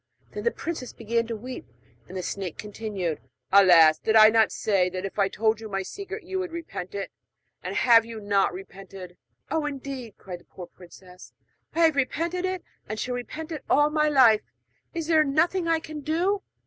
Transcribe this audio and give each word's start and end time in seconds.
Then 0.31 0.45
the 0.45 0.49
princess 0.49 0.93
began 0.93 1.27
to 1.27 1.35
weep; 1.35 1.67
and 2.07 2.17
the 2.17 2.23
snake 2.23 2.57
continued: 2.57 3.21
'Alas! 3.51 3.99
did 3.99 4.15
I 4.15 4.29
not 4.31 4.51
say 4.51 4.89
that 4.89 5.05
if 5.05 5.19
I 5.19 5.27
told 5.29 5.61
you 5.61 5.69
my 5.69 5.83
secret 5.83 6.23
you 6.23 6.39
would 6.39 6.51
repent 6.51 6.95
it? 6.95 7.11
and 7.61 7.75
have 7.75 8.03
you 8.03 8.19
not 8.19 8.51
repented?' 8.51 9.15
'Oh, 9.51 9.67
indeed!' 9.67 10.15
cried 10.17 10.39
the 10.39 10.45
poor 10.45 10.65
princess, 10.65 11.33
'I 11.75 11.79
have 11.85 11.95
repented 11.95 12.45
it, 12.45 12.63
and 12.89 12.99
shall 12.99 13.13
repent 13.13 13.51
it 13.51 13.63
all 13.69 13.91
my 13.91 14.09
life! 14.09 14.41
Is 14.95 15.05
there 15.05 15.23
nothing 15.23 15.67
I 15.67 15.79
can 15.79 15.99
do?' 16.01 16.41